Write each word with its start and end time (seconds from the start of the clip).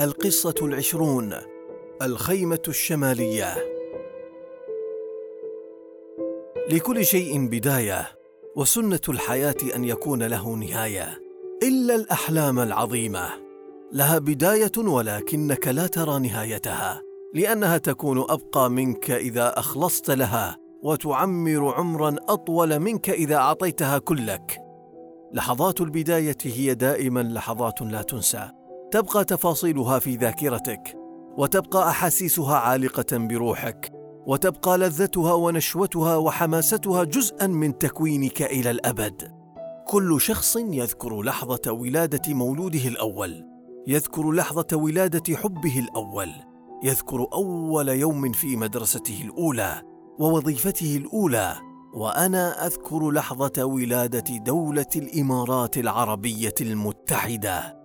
القصة 0.00 0.54
العشرون 0.62 1.34
الخيمة 2.02 2.62
الشمالية. 2.68 3.54
لكل 6.70 7.04
شيء 7.04 7.46
بداية 7.46 8.08
وسنة 8.56 9.00
الحياة 9.08 9.54
أن 9.74 9.84
يكون 9.84 10.22
له 10.22 10.54
نهاية 10.54 11.22
إلا 11.62 11.94
الأحلام 11.94 12.58
العظيمة. 12.58 13.28
لها 13.92 14.18
بداية 14.18 14.72
ولكنك 14.78 15.68
لا 15.68 15.86
ترى 15.86 16.18
نهايتها 16.18 17.02
لأنها 17.34 17.78
تكون 17.78 18.18
أبقى 18.18 18.70
منك 18.70 19.10
إذا 19.10 19.58
أخلصت 19.58 20.10
لها 20.10 20.56
وتعمر 20.82 21.74
عمرا 21.74 22.16
أطول 22.28 22.78
منك 22.78 23.10
إذا 23.10 23.36
أعطيتها 23.36 23.98
كلك. 23.98 24.58
لحظات 25.32 25.80
البداية 25.80 26.38
هي 26.44 26.74
دائما 26.74 27.20
لحظات 27.20 27.82
لا 27.82 28.02
تنسى. 28.02 28.50
تبقى 28.96 29.24
تفاصيلها 29.24 29.98
في 29.98 30.16
ذاكرتك 30.16 30.96
وتبقى 31.38 31.88
أحاسيسها 31.90 32.56
عالقة 32.56 33.06
بروحك 33.12 33.92
وتبقى 34.26 34.78
لذتها 34.78 35.32
ونشوتها 35.32 36.16
وحماستها 36.16 37.04
جزءا 37.04 37.46
من 37.46 37.78
تكوينك 37.78 38.42
إلى 38.42 38.70
الأبد. 38.70 39.32
كل 39.86 40.20
شخص 40.20 40.56
يذكر 40.56 41.22
لحظة 41.22 41.72
ولادة 41.72 42.34
مولوده 42.34 42.88
الأول 42.88 43.44
يذكر 43.86 44.32
لحظة 44.32 44.76
ولادة 44.76 45.36
حبه 45.36 45.78
الأول 45.78 46.30
يذكر 46.82 47.26
أول 47.32 47.88
يوم 47.88 48.32
في 48.32 48.56
مدرسته 48.56 49.22
الأولى 49.24 49.82
ووظيفته 50.18 50.96
الأولى 50.96 51.56
وأنا 51.94 52.66
أذكر 52.66 53.10
لحظة 53.10 53.64
ولادة 53.64 54.36
دولة 54.36 54.90
الإمارات 54.96 55.78
العربية 55.78 56.54
المتحدة. 56.60 57.75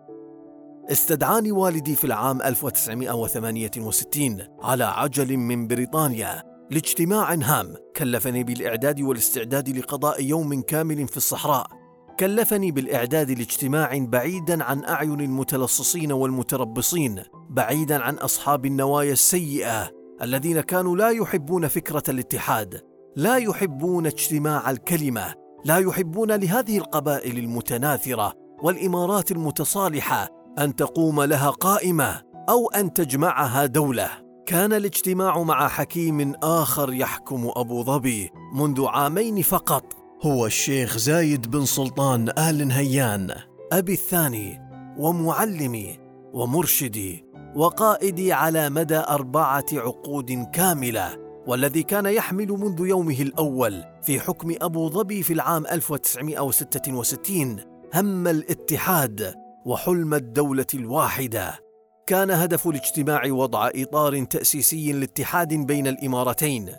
استدعاني 0.89 1.51
والدي 1.51 1.95
في 1.95 2.03
العام 2.03 2.41
1968 2.41 4.37
على 4.61 4.83
عجل 4.83 5.37
من 5.37 5.67
بريطانيا 5.67 6.43
لاجتماع 6.71 7.33
هام. 7.33 7.75
كلفني 7.95 8.43
بالإعداد 8.43 9.01
والاستعداد 9.01 9.77
لقضاء 9.77 10.23
يوم 10.23 10.61
كامل 10.61 11.07
في 11.07 11.17
الصحراء. 11.17 11.67
كلفني 12.19 12.71
بالإعداد 12.71 13.31
لاجتماع 13.31 13.97
بعيدا 13.97 14.63
عن 14.63 14.85
أعين 14.85 15.21
المتلصصين 15.21 16.11
والمتربصين 16.11 17.23
بعيدا 17.49 18.03
عن 18.03 18.15
أصحاب 18.15 18.65
النوايا 18.65 19.13
السيئة 19.13 19.91
الذين 20.21 20.61
كانوا 20.61 20.97
لا 20.97 21.09
يحبون 21.09 21.67
فكرة 21.67 22.03
الاتحاد 22.09 22.81
لا 23.15 23.37
يحبون 23.37 24.05
اجتماع 24.05 24.71
الكلمة 24.71 25.33
لا 25.65 25.77
يحبون 25.77 26.31
لهذه 26.31 26.77
القبائل 26.77 27.37
المتناثرة 27.37 28.33
والإمارات 28.63 29.31
المتصالحة 29.31 30.40
أن 30.59 30.75
تقوم 30.75 31.21
لها 31.21 31.49
قائمة 31.49 32.21
أو 32.49 32.69
أن 32.69 32.93
تجمعها 32.93 33.65
دولة. 33.65 34.09
كان 34.45 34.73
الاجتماع 34.73 35.43
مع 35.43 35.67
حكيم 35.67 36.33
آخر 36.43 36.93
يحكم 36.93 37.51
أبو 37.55 37.83
ظبي 37.83 38.29
منذ 38.55 38.85
عامين 38.85 39.41
فقط. 39.41 39.83
هو 40.21 40.45
الشيخ 40.45 40.97
زايد 40.97 41.51
بن 41.51 41.65
سلطان 41.65 42.29
آل 42.37 42.67
نهيان 42.67 43.35
أبي 43.71 43.93
الثاني 43.93 44.61
ومعلمي 44.97 45.99
ومرشدي 46.33 47.25
وقائدي 47.55 48.33
على 48.33 48.69
مدى 48.69 48.97
أربعة 48.97 49.65
عقود 49.73 50.47
كاملة 50.53 51.17
والذي 51.47 51.83
كان 51.83 52.05
يحمل 52.05 52.47
منذ 52.47 52.87
يومه 52.87 53.21
الأول 53.21 53.83
في 54.03 54.19
حكم 54.19 54.55
أبو 54.61 54.89
ظبي 54.89 55.23
في 55.23 55.33
العام 55.33 55.65
1966 55.67 57.57
هم 57.95 58.27
الاتحاد. 58.27 59.40
وحلم 59.65 60.13
الدولة 60.13 60.65
الواحدة. 60.73 61.59
كان 62.07 62.31
هدف 62.31 62.67
الاجتماع 62.67 63.21
وضع 63.27 63.69
إطار 63.75 64.23
تأسيسي 64.23 64.91
لاتحاد 64.91 65.53
بين 65.53 65.87
الإمارتين. 65.87 66.71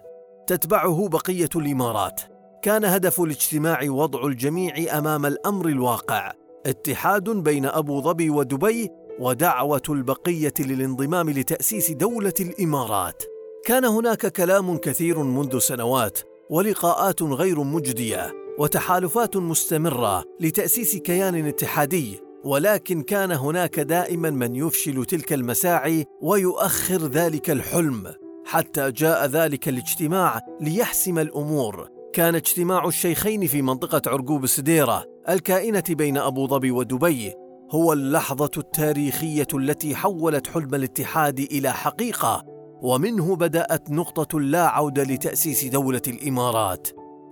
تتبعه 0.46 1.08
بقية 1.08 1.48
الإمارات. 1.56 2.20
كان 2.62 2.84
هدف 2.84 3.20
الاجتماع 3.20 3.80
وضع 3.84 4.26
الجميع 4.26 4.98
أمام 4.98 5.26
الأمر 5.26 5.68
الواقع. 5.68 6.32
اتحاد 6.66 7.30
بين 7.30 7.66
أبو 7.66 8.00
ظبي 8.00 8.30
ودبي 8.30 8.90
ودعوة 9.20 9.82
البقية 9.88 10.54
للانضمام 10.60 11.30
لتأسيس 11.30 11.90
دولة 11.90 12.34
الإمارات. 12.40 13.22
كان 13.64 13.84
هناك 13.84 14.26
كلام 14.26 14.76
كثير 14.76 15.22
منذ 15.22 15.58
سنوات 15.58 16.18
ولقاءات 16.50 17.22
غير 17.22 17.62
مجدية 17.62 18.32
وتحالفات 18.58 19.36
مستمرة 19.36 20.24
لتأسيس 20.40 20.96
كيان 20.96 21.46
اتحادي 21.46 22.20
ولكن 22.44 23.02
كان 23.02 23.32
هناك 23.32 23.80
دائما 23.80 24.30
من 24.30 24.56
يفشل 24.56 25.04
تلك 25.04 25.32
المساعي 25.32 26.04
ويؤخر 26.22 27.06
ذلك 27.06 27.50
الحلم. 27.50 28.12
حتى 28.46 28.90
جاء 28.90 29.26
ذلك 29.26 29.68
الاجتماع 29.68 30.40
ليحسم 30.60 31.18
الأمور. 31.18 31.88
كان 32.12 32.34
اجتماع 32.34 32.86
الشيخين 32.88 33.46
في 33.46 33.62
منطقة 33.62 34.02
عرقوب 34.06 34.44
السديره 34.44 35.04
الكائنة 35.28 35.84
بين 35.88 36.18
أبو 36.18 36.46
ظبي 36.46 36.70
ودبي 36.70 37.32
هو 37.70 37.92
اللحظة 37.92 38.50
التاريخية 38.56 39.46
التي 39.54 39.94
حولت 39.94 40.46
حلم 40.46 40.74
الاتحاد 40.74 41.38
إلى 41.38 41.72
حقيقة 41.72 42.44
ومنه 42.82 43.36
بدأت 43.36 43.90
نقطة 43.90 44.40
لا 44.40 44.68
عوده 44.68 45.02
لتأسيس 45.02 45.64
دولة 45.64 46.02
الإمارات. 46.08 46.88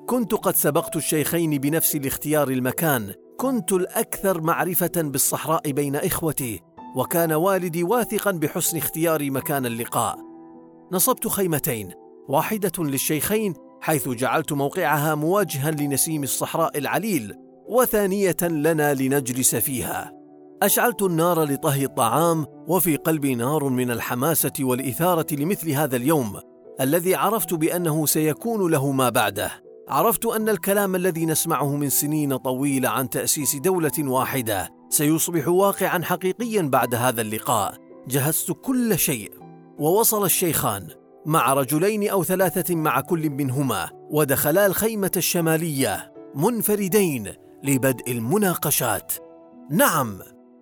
كنت 0.09 0.35
قد 0.35 0.57
سبقت 0.57 0.97
الشيخين 0.97 1.59
بنفسي 1.59 1.99
لاختيار 1.99 2.49
المكان 2.49 3.13
كنت 3.41 3.73
الأكثر 3.73 4.41
معرفة 4.41 4.93
بالصحراء 4.97 5.71
بين 5.71 5.97
إخوتي 5.97 6.61
وكان 6.97 7.33
والدي 7.33 7.85
واثقا 7.85 8.31
بحسن 8.31 8.77
اختيار 8.77 9.31
مكان 9.31 9.67
اللقاء. 9.67 10.19
نصبت 10.93 11.29
خيمتين 11.29 11.91
واحدة 12.29 12.73
للشيخين 12.79 13.55
حيث 13.81 14.09
جعلت 14.09 14.53
موقعها 14.53 15.15
مواجها 15.15 15.71
لنسيم 15.71 16.23
الصحراء 16.23 16.79
العليل 16.79 17.35
وثانية 17.69 18.37
لنا 18.43 18.95
لنجلس 18.95 19.55
فيها. 19.57 20.13
أشعلت 20.63 21.03
النار 21.03 21.45
لطهي 21.45 21.85
الطعام 21.85 22.47
وفي 22.69 22.97
قلبي 22.97 23.35
نار 23.35 23.69
من 23.69 23.91
الحماسة 23.91 24.53
والإثارة 24.61 25.35
لمثل 25.35 25.71
هذا 25.71 25.97
اليوم 25.97 26.41
الذي 26.81 27.15
عرفت 27.15 27.55
بأنه 27.55 28.07
سيكون 28.07 28.71
له 28.71 28.93
ما 28.93 29.09
بعده. 29.09 29.70
عرفت 29.91 30.27
أن 30.27 30.49
الكلام 30.49 30.97
الذي 30.97 31.27
نسمعه 31.27 31.77
من 31.77 31.89
سنين 31.89 32.37
طويلة 32.37 32.89
عن 32.89 33.11
تأسيس 33.11 33.57
دولة 33.57 33.93
واحدة 33.99 34.71
سيصبح 34.89 35.49
واقعا 35.49 36.03
حقيقيا 36.03 36.63
بعد 36.63 36.95
هذا 36.95 37.21
اللقاء. 37.21 37.75
جهزت 38.09 38.53
كل 38.53 38.99
شيء. 38.99 39.33
ووصل 39.79 40.25
الشيخان 40.25 40.89
مع 41.27 41.53
رجلين 41.53 42.09
أو 42.09 42.25
ثلاثة 42.25 42.75
مع 42.75 43.01
كل 43.01 43.31
منهما 43.31 43.91
ودخلا 44.11 44.67
الخيمة 44.67 45.13
الشمالية 45.17 46.13
منفردين 46.35 47.33
لبدء 47.65 48.13
المناقشات. 48.13 49.13
نعم 49.71 50.19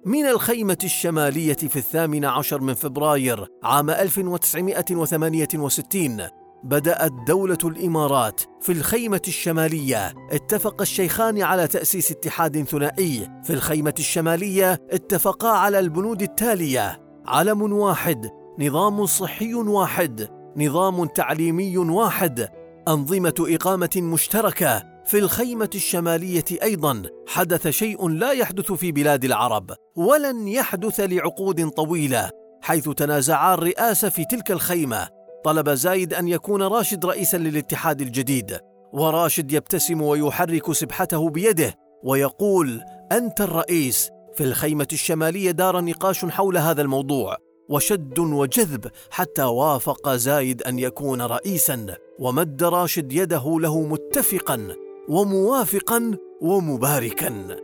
من 0.06 0.26
الخيمة 0.26 0.78
الشمالية 0.84 1.54
في 1.54 1.76
الثامن 1.76 2.24
عشر 2.24 2.60
من 2.60 2.74
فبراير 2.74 3.46
عام 3.64 3.90
1968 3.90 6.37
بدأت 6.64 7.12
دولة 7.26 7.58
الإمارات 7.64 8.40
في 8.60 8.72
الخيمة 8.72 9.22
الشمالية. 9.28 10.14
اتفق 10.30 10.80
الشيخان 10.80 11.42
على 11.42 11.66
تأسيس 11.66 12.10
اتحاد 12.10 12.62
ثنائي. 12.62 13.28
في 13.44 13.52
الخيمة 13.52 13.94
الشمالية 13.98 14.72
اتفقا 14.90 15.48
على 15.48 15.78
البنود 15.78 16.22
التالية. 16.22 17.00
علم 17.26 17.72
واحد 17.72 18.30
نظام 18.58 19.06
صحي 19.06 19.54
واحد 19.54 20.28
نظام 20.56 21.04
تعليمي 21.04 21.78
واحد. 21.78 22.48
أنظمة 22.88 23.34
إقامة 23.40 23.90
مشتركة 23.96 24.82
في 25.04 25.18
الخيمة 25.18 25.70
الشمالية 25.74 26.44
أيضا. 26.62 27.02
حدث 27.28 27.68
شيء 27.68 28.08
لا 28.08 28.32
يحدث 28.32 28.72
في 28.72 28.92
بلاد 28.92 29.24
العرب 29.24 29.70
ولن 29.96 30.48
يحدث 30.48 31.00
لعقود 31.00 31.68
طويلة 31.68 32.30
حيث 32.62 32.88
تنازعا 32.88 33.54
الرئاسة 33.54 34.08
في 34.08 34.24
تلك 34.24 34.50
الخيمة. 34.50 35.17
طلب 35.44 35.70
زايد 35.70 36.14
أن 36.14 36.28
يكون 36.28 36.62
راشد 36.62 37.06
رئيسا 37.06 37.36
للاتحاد 37.36 38.00
الجديد 38.00 38.58
وراشد 38.92 39.52
يبتسم 39.52 40.02
ويحرك 40.02 40.72
سبحته 40.72 41.30
بيده 41.30 41.74
ويقول 42.04 42.80
أنت 43.12 43.40
الرئيس. 43.40 44.10
في 44.34 44.44
الخيمة 44.44 44.88
الشمالية 44.92 45.50
دار 45.50 45.80
نقاش 45.80 46.24
حول 46.24 46.58
هذا 46.58 46.82
الموضوع 46.82 47.36
وشد 47.68 48.18
وجذب 48.18 48.86
حتى 49.10 49.42
وافق 49.42 50.10
زايد 50.10 50.62
أن 50.62 50.78
يكون 50.78 51.22
رئيسا 51.22 51.86
ومد 52.18 52.62
راشد 52.62 53.12
يده 53.12 53.60
له 53.60 53.80
متفقا 53.80 54.68
وموافقا 55.08 56.16
ومباركا. 56.40 57.56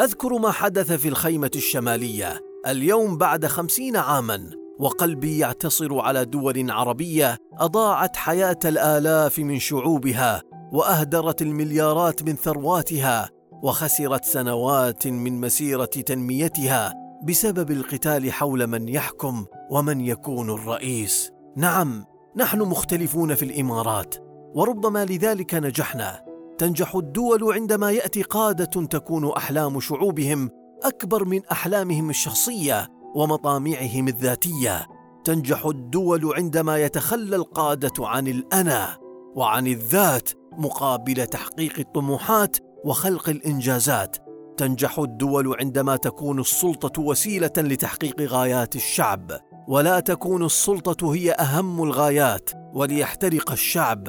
أذكر 0.00 0.38
ما 0.38 0.50
حدث 0.50 0.92
في 0.92 1.08
الخيمة 1.08 1.50
الشمالية 1.56 2.40
اليوم 2.66 3.18
بعد 3.18 3.46
خمسين 3.46 3.96
عاما 3.96 4.65
وقلبي 4.78 5.38
يعتصر 5.38 6.00
على 6.00 6.24
دول 6.24 6.70
عربية 6.70 7.38
أضاعت 7.58 8.16
حياة 8.16 8.58
الآلاف 8.64 9.38
من 9.38 9.58
شعوبها 9.58 10.42
وأهدرت 10.72 11.42
المليارات 11.42 12.22
من 12.22 12.36
ثرواتها 12.36 13.30
وخسرت 13.62 14.24
سنوات 14.24 15.06
من 15.06 15.40
مسيرة 15.40 15.84
تنميتها 15.84 16.94
بسبب 17.24 17.70
القتال 17.70 18.32
حول 18.32 18.66
من 18.66 18.88
يحكم 18.88 19.44
ومن 19.70 20.00
يكون 20.00 20.50
الرئيس. 20.50 21.30
نعم 21.56 22.04
نحن 22.36 22.58
مختلفون 22.58 23.34
في 23.34 23.44
الإمارات 23.44 24.14
وربما 24.54 25.04
لذلك 25.04 25.54
نجحنا. 25.54 26.24
تنجح 26.58 26.94
الدول 26.94 27.52
عندما 27.52 27.90
يأتي 27.90 28.22
قادة 28.22 28.86
تكون 28.86 29.32
أحلام 29.32 29.80
شعوبهم 29.80 30.50
أكبر 30.84 31.24
من 31.24 31.40
أحلامهم 31.52 32.10
الشخصية. 32.10 32.88
ومطامعهم 33.14 34.08
الذاتية 34.08 34.86
تنجح 35.24 35.66
الدول 35.66 36.34
عندما 36.34 36.78
يتخلى 36.78 37.36
القادة 37.36 37.92
عن 38.06 38.28
الأنا 38.28 38.98
وعن 39.34 39.66
الذات 39.66 40.30
مقابل 40.52 41.26
تحقيق 41.26 41.78
الطموحات 41.78 42.56
وخلق 42.84 43.28
الإنجازات. 43.28 44.16
تنجح 44.56 44.98
الدول 44.98 45.56
عندما 45.60 45.96
تكون 45.96 46.40
السلطة 46.40 47.02
وسيلة 47.02 47.52
لتحقيق 47.58 48.20
غايات 48.20 48.76
الشعب 48.76 49.32
ولا 49.68 50.00
تكون 50.00 50.44
السلطة 50.44 51.14
هي 51.14 51.32
أهم 51.32 51.82
الغايات 51.82 52.50
وليحترق 52.74 53.52
الشعب. 53.52 54.08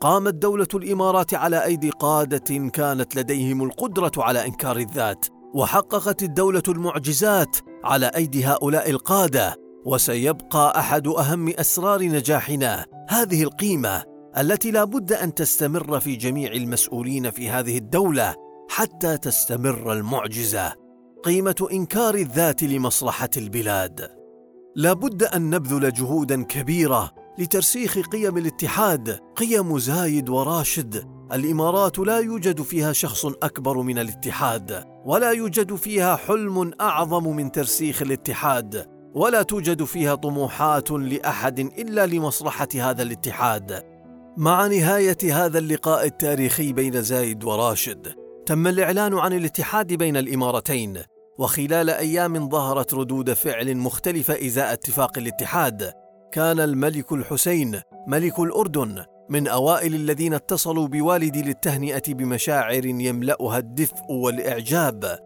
قامت 0.00 0.34
دولة 0.34 0.68
الإمارات 0.74 1.34
على 1.34 1.64
أيدي 1.64 1.90
قادة 1.90 2.68
كانت 2.68 3.16
لديهم 3.16 3.62
القدرة 3.62 4.12
على 4.18 4.46
إنكار 4.46 4.76
الذات 4.76 5.26
وحققت 5.54 6.22
الدولة 6.22 6.62
المعجزات 6.68 7.56
على 7.86 8.06
أيدي 8.06 8.44
هؤلاء 8.44 8.90
القادة 8.90 9.54
وسيبقى 9.84 10.78
أحد 10.78 11.08
أهم 11.08 11.48
أسرار 11.48 12.02
نجاحنا 12.02 12.86
هذه 13.08 13.42
القيمة 13.42 14.02
التي 14.38 14.70
لا 14.70 14.84
بد 14.84 15.12
أن 15.12 15.34
تستمر 15.34 16.00
في 16.00 16.16
جميع 16.16 16.52
المسؤولين 16.52 17.30
في 17.30 17.50
هذه 17.50 17.78
الدولة 17.78 18.34
حتى 18.70 19.18
تستمر 19.18 19.92
المعجزة. 19.92 20.72
قيمة 21.24 21.68
إنكار 21.72 22.14
الذات 22.14 22.62
لمصلحة 22.62 23.30
البلاد. 23.36 24.08
لا 24.76 24.92
بد 24.92 25.22
أن 25.22 25.50
نبذل 25.50 25.92
جهودا 25.92 26.42
كبيرة 26.42 27.10
لترسيخ 27.38 27.98
قيم 27.98 28.36
الاتحاد 28.36 29.20
قيم 29.36 29.78
زايد 29.78 30.28
وراشد. 30.28 31.04
الإمارات 31.32 31.98
لا 31.98 32.18
يوجد 32.18 32.62
فيها 32.62 32.92
شخص 32.92 33.26
أكبر 33.26 33.82
من 33.82 33.98
الاتحاد 33.98 34.84
ولا 35.04 35.30
يوجد 35.30 35.74
فيها 35.74 36.16
حلم 36.16 36.72
أعظم 36.80 37.36
من 37.36 37.52
ترسيخ 37.52 38.02
الاتحاد 38.02 38.86
ولا 39.14 39.42
توجد 39.42 39.84
فيها 39.84 40.14
طموحات 40.14 40.90
لأحد 40.90 41.58
إلا 41.58 42.06
لمصلحة 42.06 42.68
هذا 42.74 43.02
الاتحاد. 43.02 43.82
مع 44.36 44.66
نهاية 44.66 45.18
هذا 45.32 45.58
اللقاء 45.58 46.06
التاريخي 46.06 46.72
بين 46.72 47.02
زايد 47.02 47.44
وراشد 47.44 48.14
تم 48.46 48.66
الإعلان 48.66 49.18
عن 49.18 49.32
الاتحاد 49.32 49.92
بين 49.92 50.16
الإمارتين. 50.16 50.98
وخلال 51.38 51.90
أيام 51.90 52.48
ظهرت 52.48 52.94
ردود 52.94 53.32
فعل 53.32 53.76
مختلفة 53.76 54.46
إزاء 54.46 54.72
اتفاق 54.72 55.18
الاتحاد 55.18 55.92
كان 56.32 56.60
الملك 56.60 57.12
الحسين 57.12 57.80
ملك 58.06 58.40
الأردن 58.40 59.04
من 59.28 59.48
أوائل 59.48 59.94
الذين 59.94 60.34
اتصلوا 60.34 60.88
بوالدي 60.88 61.42
للتهنئة 61.42 62.02
بمشاعر 62.14 62.86
يملأها 62.86 63.58
الدفء 63.58 64.04
والإعجاب 64.10 65.18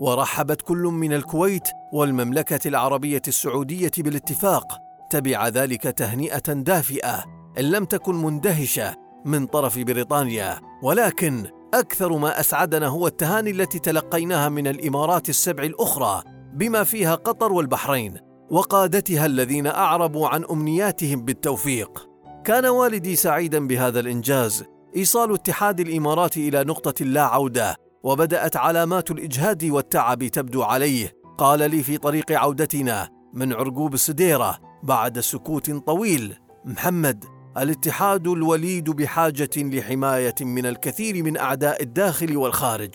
ورحبت 0.00 0.62
كل 0.62 0.82
من 0.82 1.12
الكويت 1.12 1.68
والمملكة 1.92 2.68
العربية 2.68 3.22
السعودية 3.28 3.90
بالاتفاق 3.98 4.78
تبع 5.10 5.48
ذلك 5.48 5.82
تهنئة 5.82 6.52
دافئة 6.52 7.24
إن 7.58 7.64
لم 7.64 7.84
تكن 7.84 8.14
مندهشة 8.14 8.94
من 9.24 9.46
طرف 9.46 9.78
بريطانيا 9.78 10.60
ولكن 10.82 11.46
أكثر 11.74 12.16
ما 12.16 12.40
أسعدنا 12.40 12.86
هو 12.86 13.06
التهاني 13.06 13.50
التي 13.50 13.78
تلقيناها 13.78 14.48
من 14.48 14.66
الإمارات 14.66 15.28
السبع 15.28 15.62
الأخرى 15.62 16.22
بما 16.54 16.84
فيها 16.84 17.14
قطر 17.14 17.52
والبحرين. 17.52 18.27
وقادتها 18.50 19.26
الذين 19.26 19.66
أعربوا 19.66 20.28
عن 20.28 20.44
أمنياتهم 20.44 21.24
بالتوفيق. 21.24 22.08
كان 22.44 22.66
والدي 22.66 23.16
سعيدا 23.16 23.66
بهذا 23.66 24.00
الإنجاز. 24.00 24.64
إيصال 24.96 25.34
اتحاد 25.34 25.80
الإمارات 25.80 26.36
إلى 26.36 26.64
نقطة 26.64 27.04
لا 27.04 27.22
عودة 27.22 27.76
وبدأت 28.02 28.56
علامات 28.56 29.10
الإجهاد 29.10 29.64
والتعب 29.64 30.24
تبدو 30.24 30.62
عليه. 30.62 31.12
قال 31.38 31.70
لي 31.70 31.82
في 31.82 31.98
طريق 31.98 32.32
عودتنا 32.32 33.08
من 33.34 33.52
عرقوب 33.52 33.94
السديره 33.94 34.58
بعد 34.82 35.20
سكوت 35.20 35.70
طويل. 35.70 36.34
محمد 36.64 37.24
الاتحاد 37.58 38.28
الوليد 38.28 38.90
بحاجة 38.90 39.50
لحماية 39.56 40.34
من 40.40 40.66
الكثير 40.66 41.22
من 41.22 41.36
أعداء 41.36 41.82
الداخل 41.82 42.36
والخارج. 42.36 42.94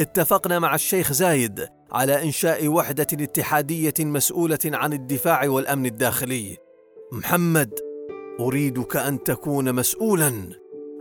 اتفقنا 0.00 0.58
مع 0.58 0.74
الشيخ 0.74 1.12
زايد. 1.12 1.68
على 1.90 2.22
إنشاء 2.22 2.68
وحدة 2.68 3.06
اتحادية 3.12 3.94
مسؤولة 4.00 4.58
عن 4.64 4.92
الدفاع 4.92 5.48
والأمن 5.48 5.86
الداخلي. 5.86 6.56
محمد 7.12 7.74
أريدك 8.40 8.96
أن 8.96 9.22
تكون 9.22 9.74
مسؤولا 9.74 10.32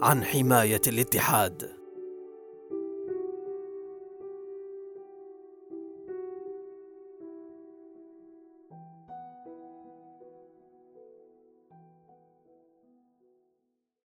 عن 0.01 0.23
حماية 0.23 0.81
الاتحاد. 0.87 1.76